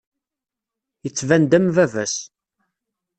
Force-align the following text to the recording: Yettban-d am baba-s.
Yettban-d 1.03 1.51
am 1.57 1.67
baba-s. 1.75 2.15